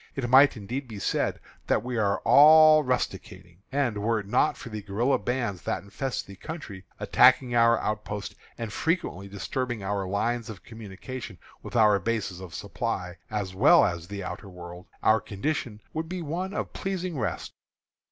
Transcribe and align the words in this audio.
It 0.15 0.27
might 0.31 0.57
indeed 0.57 0.87
be 0.87 0.97
said 0.97 1.39
that 1.67 1.83
we 1.83 1.95
are 1.95 2.21
all 2.25 2.81
rusticating; 2.83 3.61
and, 3.71 3.99
were 3.99 4.19
it 4.19 4.25
not 4.25 4.57
for 4.57 4.69
the 4.69 4.81
guerilla 4.81 5.19
bands 5.19 5.61
that 5.61 5.83
infest 5.83 6.25
the 6.25 6.35
country, 6.37 6.85
attacking 6.99 7.53
our 7.53 7.77
outposts, 7.77 8.33
and 8.57 8.73
frequently 8.73 9.27
disturbing 9.27 9.83
our 9.83 10.07
lines 10.07 10.49
of 10.49 10.63
communication 10.63 11.37
with 11.61 11.75
our 11.75 11.99
bases 11.99 12.39
of 12.39 12.55
supply 12.55 13.17
as 13.29 13.53
well 13.53 13.85
as 13.85 14.07
the 14.07 14.23
outer 14.23 14.49
world, 14.49 14.87
our 15.03 15.21
condition 15.21 15.79
would 15.93 16.09
be 16.09 16.23
one 16.23 16.51
of 16.51 16.73
pleasing 16.73 17.19
rest. 17.19 17.53